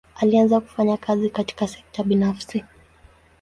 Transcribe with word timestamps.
Alianza 0.15 0.59
kufanya 0.59 0.97
kazi 0.97 1.29
katika 1.29 1.67
sekta 1.67 2.03
binafsi. 2.03 2.65